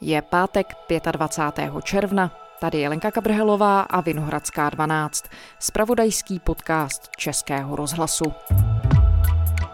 [0.00, 0.66] Je pátek
[1.12, 1.72] 25.
[1.82, 2.30] června.
[2.60, 5.24] Tady je Lenka Kabrhelová a Vinohradská 12,
[5.58, 8.24] spravodajský podcast Českého rozhlasu.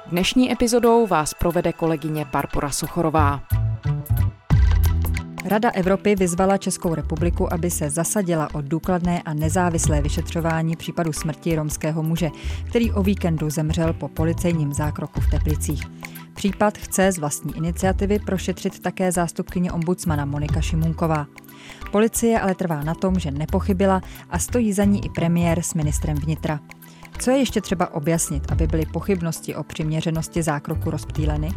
[0.06, 3.40] Dnešní epizodou vás provede kolegyně Barbara Sochorová.
[5.45, 11.57] Rada Evropy vyzvala Českou republiku, aby se zasadila o důkladné a nezávislé vyšetřování případu smrti
[11.57, 12.30] romského muže,
[12.68, 15.82] který o víkendu zemřel po policejním zákroku v Teplicích.
[16.34, 21.26] Případ chce z vlastní iniciativy prošetřit také zástupkyně ombudsmana Monika Šimunková.
[21.92, 24.00] Policie ale trvá na tom, že nepochybila
[24.30, 26.60] a stojí za ní i premiér s ministrem vnitra.
[27.18, 31.48] Co je ještě třeba objasnit, aby byly pochybnosti o přiměřenosti zákroku rozptýleny?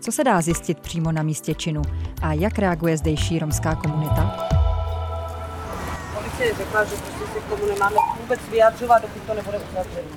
[0.00, 1.82] Co se dá zjistit přímo na místě činu
[2.22, 4.48] a jak reaguje zdejší romská komunita?
[6.14, 10.08] Policie řekla, že prostě se k tomu nemáme vůbec vyjadřovat, dokud to nebude uzavřeno.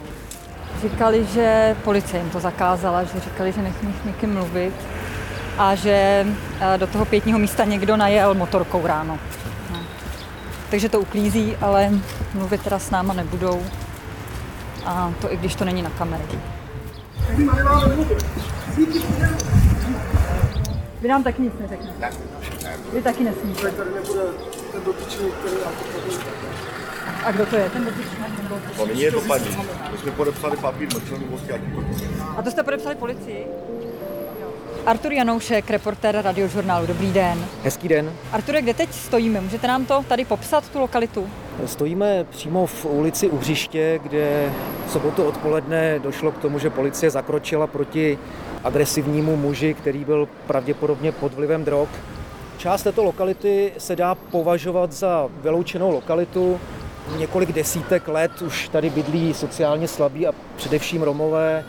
[0.81, 4.73] Říkali, že policie jim to zakázala, že říkali, že nechmí s někým mluvit
[5.57, 6.25] a že
[6.59, 9.19] eh, do toho pětního místa někdo najel motorkou ráno.
[9.71, 9.79] No.
[10.69, 11.91] Takže to uklízí, ale
[12.33, 13.63] mluvit teda s náma nebudou.
[14.85, 16.37] A to i když to není na kameře.
[21.01, 22.09] Vy nám taky nic neřeknete.
[22.93, 23.71] Vy taky nesmíte.
[27.25, 28.17] A kdo to je ten dotyčný?
[28.77, 29.45] To není je to paní.
[29.91, 31.81] My jsme podepsali papír mlčení vlastně jaký to
[32.37, 33.47] A to jste podepsali policii?
[34.85, 36.87] Artur Janoušek, reportér radiožurnálu.
[36.87, 37.45] Dobrý den.
[37.63, 38.11] Hezký den.
[38.31, 39.41] Arture, kde teď stojíme?
[39.41, 41.29] Můžete nám to tady popsat, tu lokalitu?
[41.65, 44.53] Stojíme přímo v ulici u hřiště, kde
[44.87, 48.19] v sobotu odpoledne došlo k tomu, že policie zakročila proti
[48.63, 51.89] agresivnímu muži, který byl pravděpodobně pod vlivem drog.
[52.57, 56.59] Část této lokality se dá považovat za vyloučenou lokalitu.
[57.15, 61.65] Několik desítek let už tady bydlí sociálně slabí a především Romové.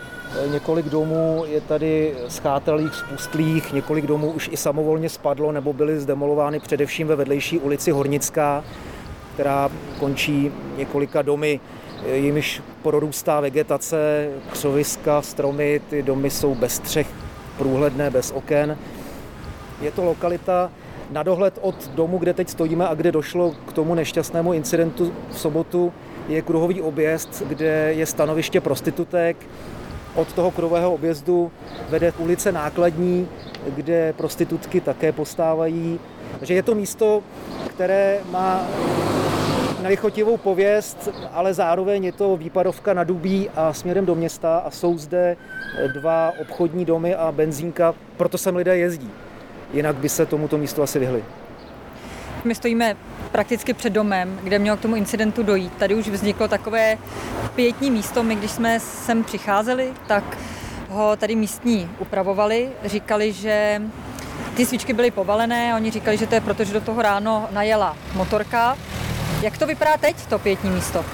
[0.53, 6.61] Několik domů je tady schátralých, spustlých, několik domů už i samovolně spadlo nebo byly zdemolovány
[6.61, 8.64] především ve vedlejší ulici Hornická,
[9.34, 11.61] která končí několika domy,
[12.14, 17.07] jimiž prorůstá vegetace, křoviska, stromy, ty domy jsou bez střech,
[17.58, 18.79] průhledné, bez oken.
[19.80, 20.70] Je to lokalita
[21.11, 25.39] na dohled od domu, kde teď stojíme a kde došlo k tomu nešťastnému incidentu v
[25.39, 25.92] sobotu,
[26.29, 29.36] je kruhový objezd, kde je stanoviště prostitutek.
[30.14, 31.51] Od toho kruhového objezdu
[31.89, 33.29] vede ulice Nákladní,
[33.74, 36.01] kde prostitutky také postávají.
[36.39, 37.23] Takže je to místo,
[37.69, 38.67] které má
[39.83, 44.98] nelichotivou pověst, ale zároveň je to výpadovka na Dubí a směrem do města a jsou
[44.98, 45.36] zde
[45.92, 49.11] dva obchodní domy a benzínka, proto sem lidé jezdí.
[49.73, 51.24] Jinak by se tomuto místu asi vyhli.
[52.45, 52.96] My stojíme
[53.33, 55.73] prakticky před domem, kde mělo k tomu incidentu dojít.
[55.73, 56.98] Tady už vzniklo takové
[57.55, 58.23] pětní místo.
[58.23, 60.39] My, když jsme sem přicházeli, tak
[60.89, 62.68] ho tady místní upravovali.
[62.84, 63.83] Říkali, že
[64.57, 67.96] ty svíčky byly povalené, oni říkali, že to je proto, že do toho ráno najela
[68.14, 68.77] motorka.
[69.42, 71.05] Jak to vypadá teď, to pětní místo?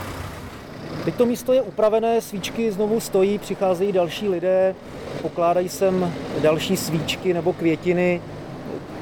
[1.04, 4.74] Teď to místo je upravené, svíčky znovu stojí, přicházejí další lidé,
[5.22, 6.12] pokládají sem
[6.42, 8.22] další svíčky nebo květiny.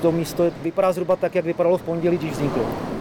[0.03, 2.92] To místo vypadá zhruba tak, jak vypadalo v pondělí, když vzniklo.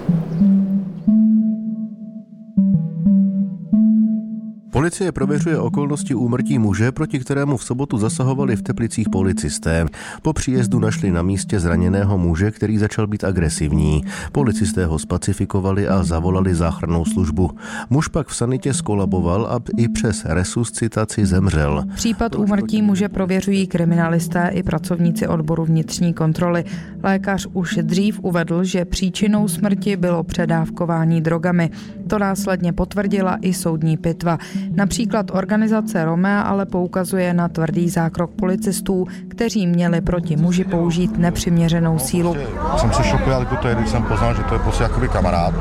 [4.82, 9.86] Policie prověřuje okolnosti úmrtí muže, proti kterému v sobotu zasahovali v Teplicích policisté.
[10.22, 14.04] Po příjezdu našli na místě zraněného muže, který začal být agresivní.
[14.32, 17.52] Policisté ho spacifikovali a zavolali záchrannou službu.
[17.90, 21.84] Muž pak v sanitě skolaboval a i přes resuscitaci zemřel.
[21.96, 26.64] Případ úmrtí muže prověřují kriminalisté i pracovníci odboru vnitřní kontroly.
[27.04, 31.70] Lékař už dřív uvedl, že příčinou smrti bylo předávkování drogami.
[32.08, 34.38] To následně potvrdila i soudní pitva.
[34.76, 42.00] Například organizace Romea ale poukazuje na tvrdý zákrok policistů, kteří měli proti muži použít nepřiměřenou
[42.00, 42.36] sílu.
[42.78, 45.54] Jsem se šokoval jako když jsem poznal, že to je prostě jakoby kamarád,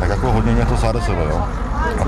[0.00, 1.65] tak jako hodně mě to zarazilo, jo.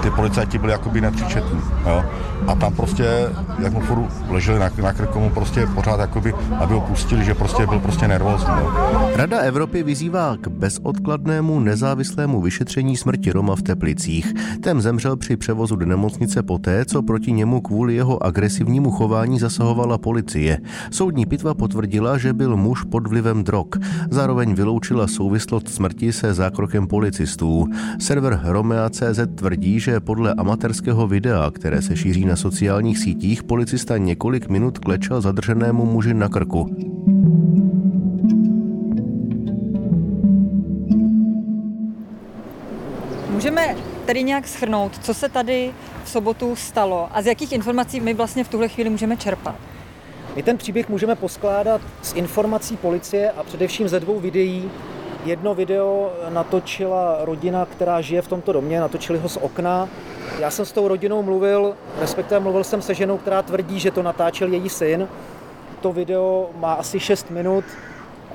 [0.09, 2.05] Ty policajti byli jakoby nepříčetní, jo.
[2.47, 6.75] A tam prostě, jak mu furt leželi na, na krku, mu prostě pořád jakoby, aby
[6.75, 8.73] ho pustili, že prostě byl prostě nervózní, jo.
[9.15, 14.35] Rada Evropy vyzývá k bezodkladnému nezávislému vyšetření smrti Roma v Teplicích.
[14.63, 19.99] Ten zemřel při převozu do nemocnice poté, co proti němu kvůli jeho agresivnímu chování zasahovala
[19.99, 20.59] policie.
[20.91, 23.67] Soudní pitva potvrdila, že byl muž pod vlivem drog.
[24.11, 27.67] Zároveň vyloučila souvislost smrti se zákrokem policistů.
[27.99, 34.49] Server Romea.cz tvrdí, že podle amatérského videa, které se šíří na sociálních sítích, policista několik
[34.49, 36.77] minut klečel zadrženému muži na krku.
[43.31, 45.71] Můžeme tedy nějak schrnout, co se tady
[46.05, 49.55] v sobotu stalo a z jakých informací my vlastně v tuhle chvíli můžeme čerpat?
[50.37, 54.71] My ten příběh můžeme poskládat z informací policie a především ze dvou videí,
[55.25, 59.89] Jedno video natočila rodina, která žije v tomto domě, natočili ho z okna.
[60.39, 64.03] Já jsem s tou rodinou mluvil, respektive mluvil jsem se ženou, která tvrdí, že to
[64.03, 65.09] natáčel její syn.
[65.81, 67.65] To video má asi 6 minut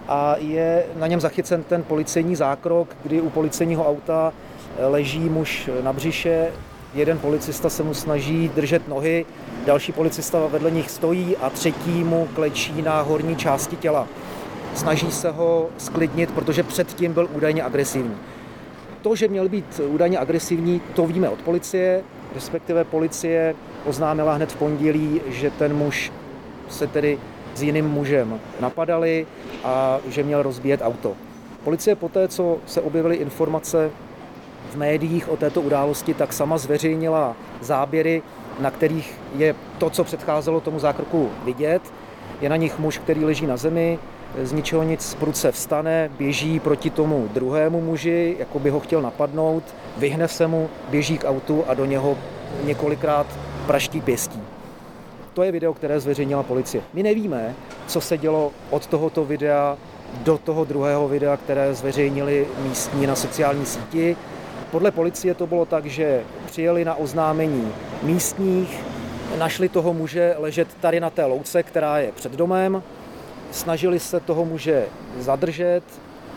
[0.08, 4.34] a je na něm zachycen ten policejní zákrok, kdy u policejního auta
[4.80, 6.52] leží muž na břiše,
[6.94, 9.26] jeden policista se mu snaží držet nohy,
[9.66, 14.08] další policista vedle nich stojí a třetí mu klečí na horní části těla.
[14.76, 18.18] Snaží se ho sklidnit, protože předtím byl údajně agresivní.
[19.02, 22.04] To, že měl být údajně agresivní, to víme od policie,
[22.36, 23.56] respektive policie
[23.86, 26.12] oznámila hned v pondělí, že ten muž
[26.70, 27.20] se tedy
[27.56, 29.28] s jiným mužem napadali
[29.64, 31.14] a že měl rozbíjet auto.
[31.64, 33.92] Policie poté, co se objevily informace
[34.72, 38.22] v médiích o této události, tak sama zveřejnila záběry,
[38.60, 41.82] na kterých je to, co předcházelo tomu zákroku vidět.
[42.42, 44.00] Je na nich muž, který leží na zemi,
[44.42, 49.64] z ničeho nic pruce vstane, běží proti tomu druhému muži, jako by ho chtěl napadnout,
[49.98, 52.18] vyhne se mu, běží k autu a do něho
[52.64, 53.28] několikrát
[53.68, 54.40] praští pěstí.
[55.34, 56.84] To je video, které zveřejnila policie.
[56.94, 57.56] My nevíme,
[57.88, 59.78] co se dělo od tohoto videa
[60.24, 64.18] do toho druhého videa, které zveřejnili místní na sociální síti.
[64.72, 67.72] Podle policie to bylo tak, že přijeli na oznámení
[68.04, 68.84] místních,
[69.38, 72.84] našli toho muže ležet tady na té louce, která je před domem,
[73.54, 74.86] snažili se toho muže
[75.20, 75.84] zadržet,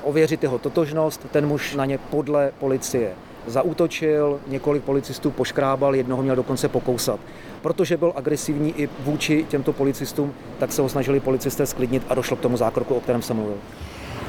[0.03, 3.13] ověřit jeho totožnost, ten muž na ně podle policie
[3.47, 7.21] zautočil, několik policistů poškrábal, jednoho měl dokonce pokousat.
[7.63, 12.37] Protože byl agresivní i vůči těmto policistům, tak se ho snažili policisté sklidnit a došlo
[12.37, 13.57] k tomu zákroku, o kterém jsem mluvil.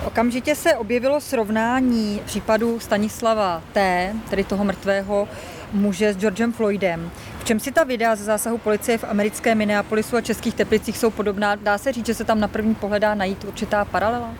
[0.07, 5.27] Okamžitě se objevilo srovnání případu Stanislava T., tedy toho mrtvého
[5.73, 7.11] muže s Georgem Floydem.
[7.39, 11.09] V čem si ta videa ze zásahu policie v americké Minneapolisu a českých Teplicích jsou
[11.09, 11.55] podobná?
[11.55, 14.33] Dá se říct, že se tam na první pohled dá najít určitá paralela?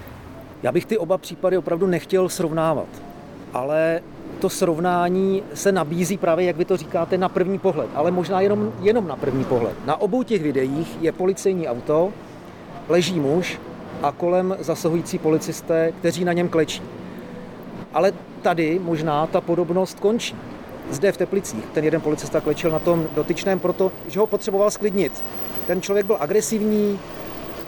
[0.63, 2.87] Já bych ty oba případy opravdu nechtěl srovnávat,
[3.53, 4.01] ale
[4.39, 8.73] to srovnání se nabízí právě, jak vy to říkáte, na první pohled, ale možná jenom,
[8.81, 9.85] jenom na první pohled.
[9.85, 12.13] Na obou těch videích je policejní auto,
[12.89, 13.59] leží muž
[14.03, 16.81] a kolem zasahující policisté, kteří na něm klečí.
[17.93, 20.35] Ale tady možná ta podobnost končí.
[20.91, 25.23] Zde v Teplicích ten jeden policista klečel na tom dotyčném proto, že ho potřeboval sklidnit.
[25.67, 26.99] Ten člověk byl agresivní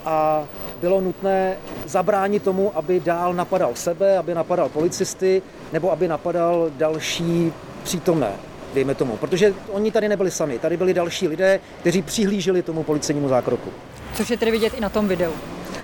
[0.06, 0.44] a
[0.82, 1.56] bylo nutné
[1.86, 5.42] zabránit tomu, aby dál napadal sebe, aby napadal policisty
[5.74, 7.54] nebo aby napadal další
[7.84, 8.32] přítomné,
[8.74, 9.18] dejme tomu.
[9.18, 13.70] Protože oni tady nebyli sami, tady byli další lidé, kteří přihlíželi tomu policejnímu zákroku.
[14.14, 15.32] Což je tedy vidět i na tom videu.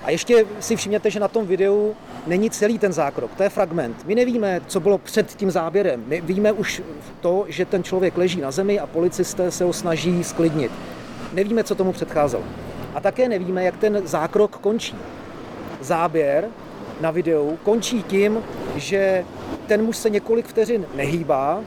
[0.06, 1.94] A ještě si všimněte, že na tom videu
[2.26, 4.06] není celý ten zákrok, to je fragment.
[4.06, 6.04] My nevíme, co bylo před tím záběrem.
[6.06, 6.82] My víme už
[7.20, 10.72] to, že ten člověk leží na zemi a policisté se ho snaží sklidnit.
[11.32, 12.44] Nevíme, co tomu předcházelo.
[12.94, 14.96] A také nevíme, jak ten zákrok končí.
[15.80, 16.48] Záběr
[17.00, 18.42] na videu končí tím,
[18.76, 19.24] že
[19.66, 21.60] ten muž se několik vteřin nehýbá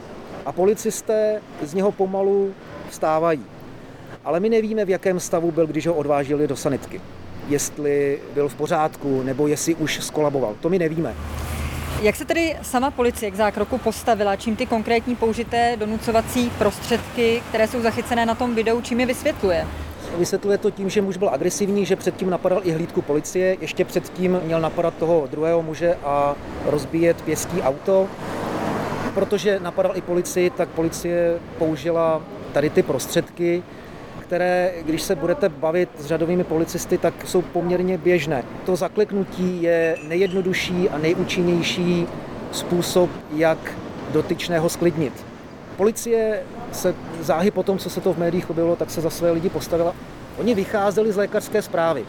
[0.46, 2.54] a policisté z něho pomalu
[2.90, 3.44] vstávají.
[4.24, 7.00] Ale my nevíme, v jakém stavu byl, když ho odvážili do sanitky.
[7.48, 10.54] Jestli byl v pořádku, nebo jestli už skolaboval.
[10.60, 11.14] To my nevíme.
[12.02, 14.36] Jak se tedy sama policie k zákroku postavila?
[14.36, 19.66] Čím ty konkrétní použité donucovací prostředky, které jsou zachycené na tom videu, čím je vysvětluje?
[20.18, 24.40] Vysvětluje to tím, že muž byl agresivní, že předtím napadal i hlídku policie, ještě předtím
[24.44, 26.34] měl napadat toho druhého muže a
[26.64, 28.08] rozbíjet pěstí auto.
[29.14, 32.22] Protože napadal i policii, tak policie použila
[32.52, 33.62] tady ty prostředky,
[34.20, 38.44] které, když se budete bavit s řadovými policisty, tak jsou poměrně běžné.
[38.66, 42.06] To zakliknutí je nejjednodušší a nejúčinnější
[42.52, 43.58] způsob, jak
[44.12, 45.26] dotyčného sklidnit.
[45.76, 49.30] Policie se záhy po tom, co se to v médiích objevilo, tak se za své
[49.30, 49.94] lidi postavila.
[50.38, 52.04] Oni vycházeli z lékařské zprávy.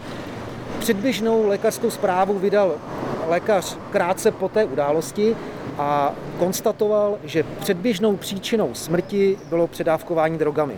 [0.80, 2.76] Předběžnou lékařskou zprávu vydal
[3.28, 5.36] lékař krátce po té události
[5.78, 10.78] a konstatoval, že předběžnou příčinou smrti bylo předávkování drogami.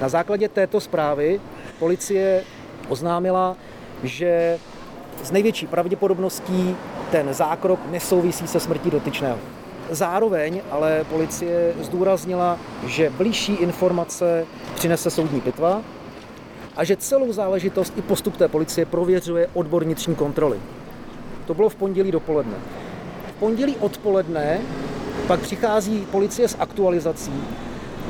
[0.00, 1.40] Na základě této zprávy
[1.78, 2.44] policie
[2.88, 3.56] oznámila,
[4.02, 4.58] že
[5.22, 6.76] s největší pravděpodobností
[7.10, 9.38] ten zákrok nesouvisí se smrtí dotyčného.
[9.90, 15.82] Zároveň ale policie zdůraznila, že blížší informace přinese soudní pitva
[16.76, 20.60] a že celou záležitost i postup té policie prověřuje odbor vnitřní kontroly.
[21.46, 22.56] To bylo v pondělí dopoledne.
[23.28, 24.60] V pondělí odpoledne
[25.26, 27.32] pak přichází policie s aktualizací,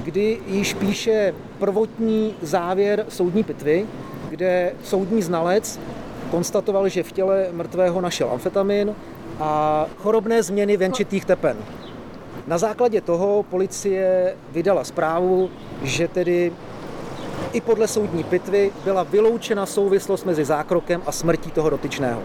[0.05, 3.87] kdy již píše prvotní závěr soudní pitvy,
[4.31, 5.81] kde soudní znalec
[6.31, 8.95] konstatoval, že v těle mrtvého našel amfetamin
[9.41, 11.57] a chorobné změny venčitých tepen.
[12.47, 15.51] Na základě toho policie vydala zprávu,
[15.83, 16.53] že tedy
[17.53, 22.23] i podle soudní pitvy byla vyloučena souvislost mezi zákrokem a smrtí toho dotyčného.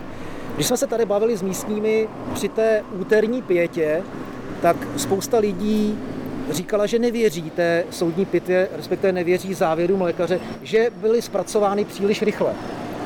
[0.56, 4.04] Když jsme se tady bavili s místními při té úterní pětě,
[4.62, 6.00] tak spousta lidí
[6.50, 12.54] říkala, že nevěří té soudní pitvě, respektive nevěří závěrům lékaře, že byly zpracovány příliš rychle.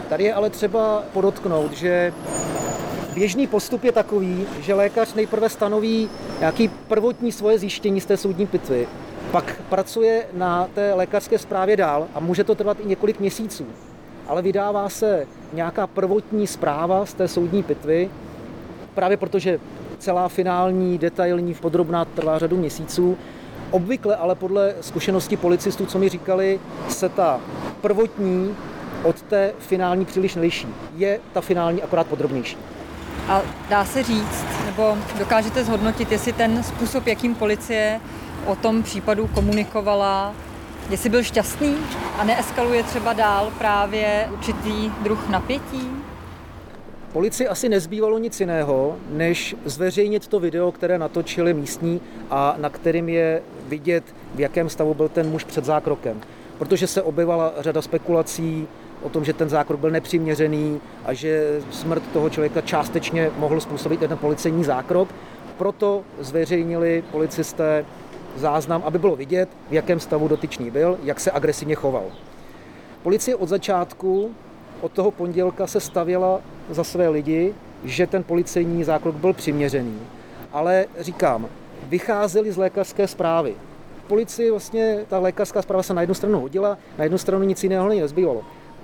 [0.10, 2.14] Tady je ale třeba podotknout, že
[3.14, 8.48] běžný postup je takový, že lékař nejprve stanoví nějaký prvotní svoje zjištění z té soudní
[8.48, 8.88] pitvy,
[9.32, 13.66] pak pracuje na té lékařské zprávě dál a může to trvat i několik měsíců.
[14.28, 18.10] Ale vydává se nějaká prvotní zpráva z té soudní pitvy,
[18.94, 19.60] právě protože
[20.02, 23.18] celá finální, detailní, podrobná trvá řadu měsíců.
[23.72, 27.40] Obvykle ale podle zkušenosti policistů, co mi říkali, se ta
[27.82, 28.56] prvotní
[29.04, 30.68] od té finální příliš neliší.
[30.96, 32.58] Je ta finální akorát podrobnější.
[33.28, 38.00] A dá se říct, nebo dokážete zhodnotit, jestli ten způsob, jakým policie
[38.46, 40.34] o tom případu komunikovala,
[40.90, 41.76] jestli byl šťastný
[42.18, 45.90] a neeskaluje třeba dál právě určitý druh napětí?
[47.14, 53.10] Policii asi nezbývalo nic jiného, než zveřejnit to video, které natočili místní a na kterým
[53.10, 54.04] je vidět,
[54.36, 56.22] v jakém stavu byl ten muž před zákrokem.
[56.58, 58.68] Protože se objevila řada spekulací
[59.02, 64.00] o tom, že ten zákrok byl nepřiměřený a že smrt toho člověka částečně mohl způsobit
[64.00, 65.10] ten policejní zákrok.
[65.58, 67.86] Proto zveřejnili policisté
[68.36, 72.04] záznam, aby bylo vidět, v jakém stavu dotyčný byl, jak se agresivně choval.
[73.04, 74.32] Policie od začátku,
[74.82, 77.54] od toho pondělka se stavěla za své lidi,
[77.84, 80.00] že ten policejní zákrok byl přiměřený.
[80.52, 81.48] Ale říkám,
[81.90, 83.56] vycházeli z lékařské zprávy.
[84.08, 87.90] Policii vlastně ta lékařská zpráva se na jednu stranu hodila, na jednu stranu nic jiného
[87.90, 88.44] nezbývalo.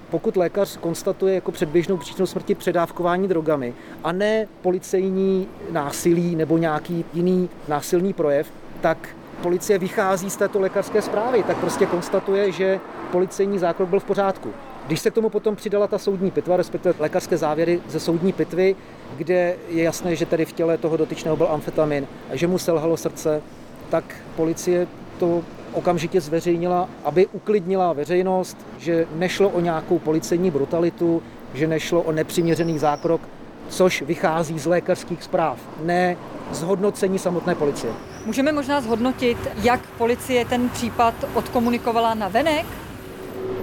[0.10, 7.06] Pokud lékař konstatuje jako předběžnou příčinu smrti předávkování drogami a ne policejní násilí nebo nějaký
[7.14, 9.10] jiný násilný projev, tak
[9.42, 12.80] policie vychází z této lékařské zprávy, tak prostě konstatuje, že
[13.12, 14.50] policejní zákrok byl v pořádku.
[14.88, 18.76] Když se k tomu potom přidala ta soudní pitva, respektive lékařské závěry ze soudní pitvy,
[19.18, 22.98] kde je jasné, že tady v těle toho dotyčného byl amfetamin a že mu selhalo
[22.98, 23.42] srdce,
[23.90, 24.88] tak policie
[25.20, 32.12] to okamžitě zveřejnila, aby uklidnila veřejnost, že nešlo o nějakou policejní brutalitu, že nešlo o
[32.12, 33.22] nepřiměřený zákrok,
[33.70, 36.18] což vychází z lékařských zpráv, ne
[36.52, 37.94] z hodnocení samotné policie.
[38.26, 42.66] Můžeme možná zhodnotit, jak policie ten případ odkomunikovala na venek?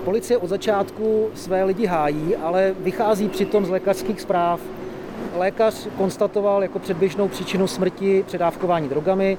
[0.05, 4.61] Policie od začátku své lidi hájí, ale vychází přitom z lékařských zpráv.
[5.37, 9.39] Lékař konstatoval jako předběžnou příčinu smrti předávkování drogami.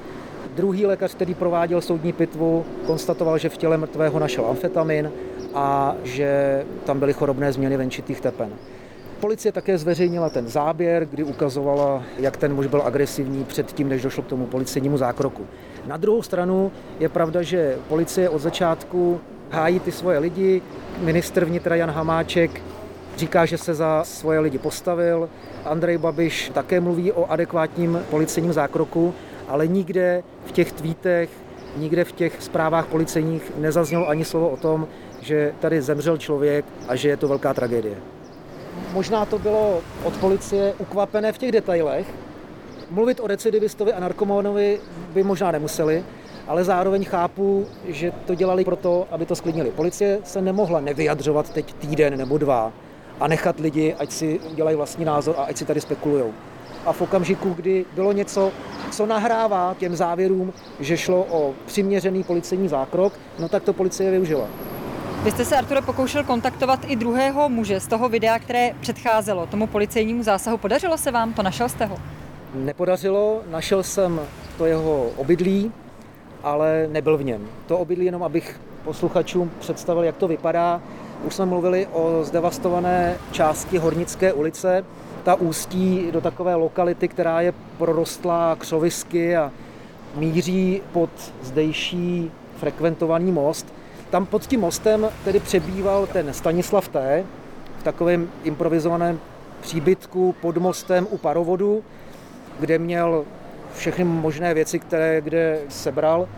[0.54, 5.12] Druhý lékař, který prováděl soudní pitvu, konstatoval, že v těle mrtvého našel amfetamin
[5.54, 8.50] a že tam byly chorobné změny venčitých tepen.
[9.20, 14.02] Policie také zveřejnila ten záběr, kdy ukazovala, jak ten muž byl agresivní před tím, než
[14.02, 15.46] došlo k tomu policejnímu zákroku.
[15.86, 20.62] Na druhou stranu je pravda, že policie od začátku hájí ty svoje lidi.
[20.98, 22.62] Ministr vnitra Jan Hamáček
[23.16, 25.28] říká, že se za svoje lidi postavil.
[25.64, 29.14] Andrej Babiš také mluví o adekvátním policejním zákroku,
[29.48, 31.30] ale nikde v těch tweetech,
[31.76, 34.88] nikde v těch zprávách policejních nezaznělo ani slovo o tom,
[35.20, 37.94] že tady zemřel člověk a že je to velká tragédie.
[38.92, 42.06] Možná to bylo od policie ukvapené v těch detailech.
[42.90, 44.80] Mluvit o recidivistovi a narkomanovi
[45.14, 46.04] by možná nemuseli,
[46.46, 49.70] ale zároveň chápu, že to dělali proto, aby to sklidnili.
[49.70, 52.72] Policie se nemohla nevyjadřovat teď týden nebo dva
[53.20, 56.24] a nechat lidi, ať si dělají vlastní názor a ať si tady spekulují.
[56.86, 58.52] A v okamžiku, kdy bylo něco,
[58.90, 64.46] co nahrává těm závěrům, že šlo o přiměřený policejní zákrok, no tak to policie využila.
[65.22, 69.66] Vy jste se, Arture, pokoušel kontaktovat i druhého muže z toho videa, které předcházelo tomu
[69.66, 70.58] policejnímu zásahu.
[70.58, 71.42] Podařilo se vám to?
[71.42, 71.98] Našel jste ho?
[72.54, 74.20] Nepodařilo, našel jsem
[74.58, 75.72] to jeho obydlí,
[76.42, 77.48] ale nebyl v něm.
[77.66, 80.80] To obydlí jenom, abych posluchačům představil, jak to vypadá.
[81.24, 84.84] Už jsme mluvili o zdevastované části Hornické ulice.
[85.24, 89.52] Ta ústí do takové lokality, která je prorostlá křovisky a
[90.16, 91.10] míří pod
[91.42, 93.74] zdejší frekventovaný most.
[94.10, 97.24] Tam pod tím mostem tedy přebýval ten Stanislav T.
[97.78, 99.20] v takovém improvizovaném
[99.60, 101.82] příbytku pod mostem u parovodu,
[102.60, 103.24] kde měl
[103.76, 106.28] všechny možné věci, které kde sebral.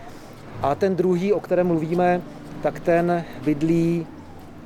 [0.63, 2.21] A ten druhý, o kterém mluvíme,
[2.63, 4.07] tak ten bydlí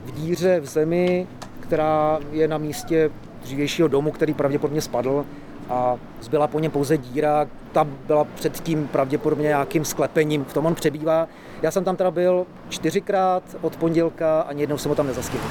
[0.04, 1.26] v díře v zemi,
[1.60, 3.10] která je na místě
[3.42, 5.24] dřívějšího domu, který pravděpodobně spadl
[5.70, 7.46] a zbyla po něm pouze díra.
[7.72, 11.28] Ta byla předtím pravděpodobně nějakým sklepením, v tom on přebývá.
[11.62, 15.44] Já jsem tam teda byl čtyřikrát od pondělka, ani jednou jsem ho tam nezaskytl.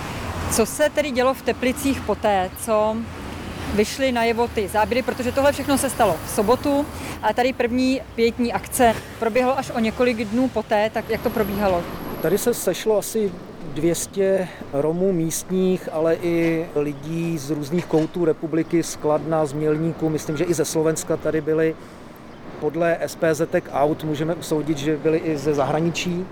[0.52, 2.96] Co se tedy dělo v Teplicích poté, co
[3.74, 6.86] vyšly najevo ty záběry, protože tohle všechno se stalo v sobotu,
[7.22, 11.84] ale tady první pětní akce proběhlo až o několik dnů poté, tak jak to probíhalo?
[12.22, 13.32] Tady se sešlo asi
[13.74, 20.38] 200 Romů místních, ale i lidí z různých koutů republiky, z Kladna, z Mělníku, myslím,
[20.38, 21.76] že i ze Slovenska tady byli.
[22.60, 23.42] Podle SPZ
[23.72, 26.26] Out můžeme usoudit, že byli i ze zahraničí.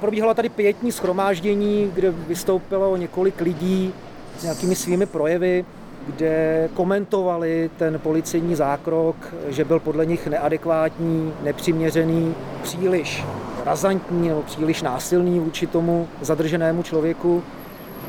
[0.00, 3.94] Probíhala tady pětní schromáždění, kde vystoupilo několik lidí
[4.38, 5.64] s nějakými svými projevy,
[6.06, 13.24] kde komentovali ten policejní zákrok, že byl podle nich neadekvátní, nepřiměřený, příliš
[13.64, 17.42] razantní nebo příliš násilný vůči tomu zadrženému člověku.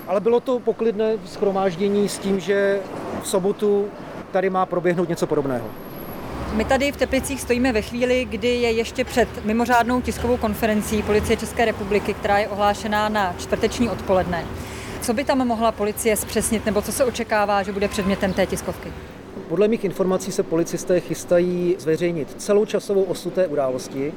[0.08, 2.80] Ale bylo to poklidné schromáždění s tím, že
[3.22, 3.86] v sobotu
[4.32, 5.66] tady má proběhnout něco podobného.
[6.54, 11.38] My tady v Teplicích stojíme ve chvíli, kdy je ještě před mimořádnou tiskovou konferencí Policie
[11.38, 14.46] České republiky, která je ohlášená na čtvrteční odpoledne.
[15.04, 18.94] Co by tam mohla policie zpřesnit, nebo co se očekává, že bude předmětem té tiskovky?
[19.50, 24.14] Podle mých informací se policisté chystají zveřejnit celou časovou osu té události,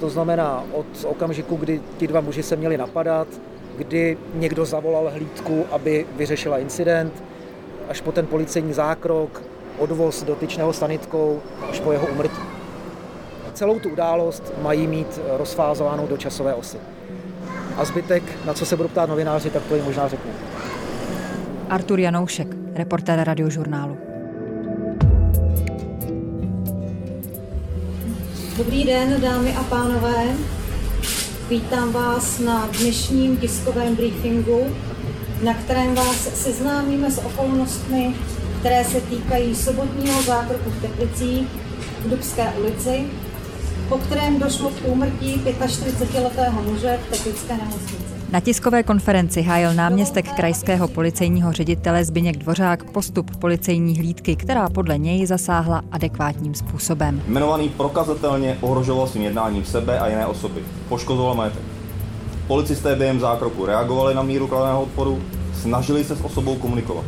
[0.00, 3.28] to znamená od okamžiku, kdy ti dva muži se měli napadat,
[3.76, 7.22] kdy někdo zavolal hlídku, aby vyřešila incident,
[7.88, 9.42] až po ten policejní zákrok,
[9.78, 12.42] odvoz dotyčného sanitkou, až po jeho umrtí.
[13.54, 16.78] Celou tu událost mají mít rozfázovanou do časové osy.
[17.76, 20.30] A zbytek, na co se budou ptát novináři, tak to jim možná řeknu.
[21.68, 23.96] Artur Janoušek, reportér radiožurnálu.
[28.56, 30.24] Dobrý den, dámy a pánové.
[31.48, 34.66] Vítám vás na dnešním tiskovém briefingu,
[35.44, 38.14] na kterém vás seznámíme s okolnostmi,
[38.60, 41.48] které se týkají sobotního zákroku v Teplicích
[42.04, 43.04] v Dubské ulici,
[43.92, 48.04] po kterém došlo k úmrtí 45-letého muže v Teplické nemocnici.
[48.30, 54.98] Na tiskové konferenci hájil náměstek krajského policejního ředitele Zbyněk Dvořák postup policejní hlídky, která podle
[54.98, 57.22] něj zasáhla adekvátním způsobem.
[57.26, 60.60] Jmenovaný prokazatelně ohrožoval svým jednáním sebe a jiné osoby.
[60.88, 61.62] Poškozoval majetek.
[62.46, 65.22] Policisté během zákroku reagovali na míru kladeného odporu,
[65.54, 67.04] snažili se s osobou komunikovat.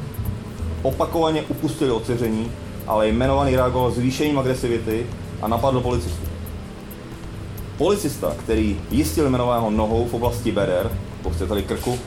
[0.83, 2.11] Opakovaně upustili od
[2.87, 5.07] ale jmenovaný reagoval zvýšením agresivity
[5.43, 6.34] a napadl policistu.
[7.79, 10.91] Policista, který jistil jmenovaného nohou v oblasti beder,
[11.23, 11.99] to chcete krku,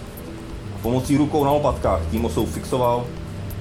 [0.75, 3.05] a pomocí rukou na lopatkách tím osou fixoval,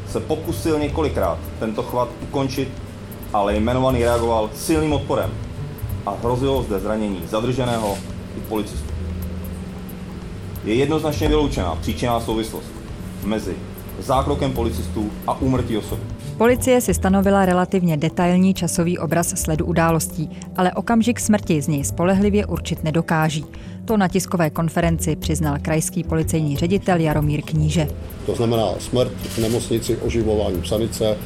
[0.08, 2.68] se pokusil několikrát tento chvat ukončit,
[3.32, 5.30] ale jmenovaný reagoval silným odporem
[6.06, 7.98] a hrozilo zde zranění zadrženého
[8.38, 8.90] i policistů.
[10.64, 12.70] Je jednoznačně vyloučená příčinná souvislost
[13.24, 13.56] mezi
[13.98, 16.02] zákrokem policistů a úmrtí osoby.
[16.38, 22.46] Policie si stanovila relativně detailní časový obraz sledu událostí, ale okamžik smrti z něj spolehlivě
[22.46, 23.44] určit nedokáží.
[23.84, 27.88] To na tiskové konferenci přiznal krajský policejní ředitel Jaromír Kníže.
[28.26, 31.16] To znamená smrt v nemocnici, oživování psanice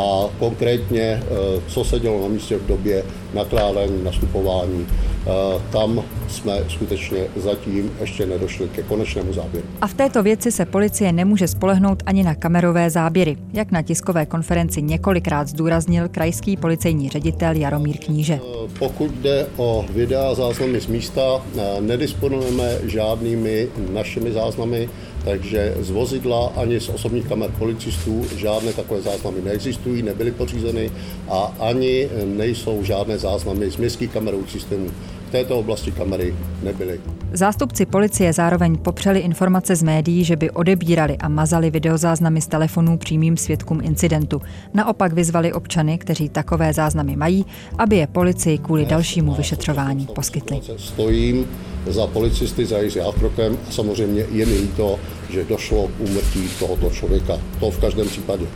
[0.00, 1.22] a konkrétně, eh,
[1.68, 4.86] co se dělo na místě v době nakládání, nastupování
[5.26, 9.66] Eh, tam jsme skutečně zatím ještě nedošli ke konečnému záběru.
[9.80, 14.26] A v této věci se policie nemůže spolehnout ani na kamerové záběry, jak na tiskové
[14.26, 18.34] konferenci několikrát zdůraznil krajský policejní ředitel Jaromír Kníže.
[18.34, 21.42] Eh, pokud jde o videa záznamy z místa,
[21.80, 24.88] nedisponujeme žádnými našimi záznamy,
[25.24, 30.90] takže z vozidla ani z osobních kamer policistů žádné takové záznamy neexistují, nebyly pořízeny
[31.28, 34.90] a ani nejsou žádné záznamy z městských kamerových systémů
[35.30, 37.00] v této oblasti kamery nebyly.
[37.32, 42.98] Zástupci policie zároveň popřeli informace z médií, že by odebírali a mazali videozáznamy z telefonů
[42.98, 44.42] přímým svědkům incidentu.
[44.74, 47.46] Naopak vyzvali občany, kteří takové záznamy mají,
[47.78, 50.60] aby je policii kvůli dalšímu vyšetřování poskytli.
[50.76, 51.46] Stojím
[51.86, 54.98] za policisty, za jejich zákrokem a samozřejmě je mi líto,
[55.30, 57.38] že došlo k úmrtí tohoto člověka.
[57.60, 58.46] To v každém případě.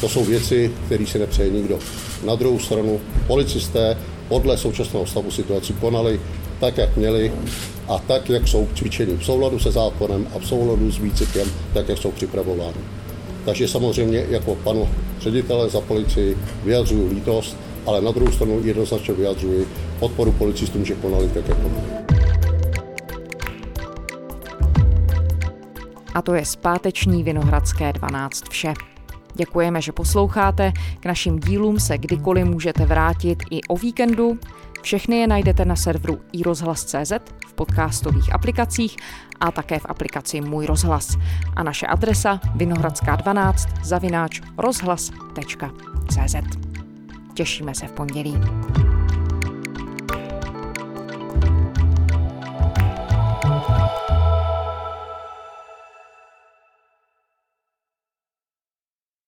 [0.00, 1.78] To jsou věci, které si nepřeje nikdo.
[2.26, 3.96] Na druhou stranu policisté
[4.30, 6.20] podle současného stavu situaci konali
[6.60, 7.32] tak, jak měli
[7.88, 11.88] a tak, jak jsou cvičeni v souladu se zákonem a v souladu s výcvikem, tak,
[11.88, 12.80] jak jsou připravováni.
[13.44, 14.88] Takže samozřejmě jako panu
[15.20, 19.68] ředitele za policii vyjadřuju lítost, ale na druhou stranu jednoznačně vyjadřuji
[20.00, 21.82] podporu policistům, že konali tak, jak konali.
[26.14, 28.74] A to je zpáteční Vinohradské 12 vše.
[29.34, 30.72] Děkujeme, že posloucháte.
[31.00, 34.38] K našim dílům se kdykoliv můžete vrátit i o víkendu.
[34.82, 37.12] Všechny je najdete na serveru iRozhlas.cz,
[37.46, 38.96] v podcastových aplikacích
[39.40, 41.16] a také v aplikaci Můj rozhlas.
[41.56, 46.34] A naše adresa vinohradská12 zavináč rozhlas.cz.
[47.34, 48.40] Těšíme se v pondělí.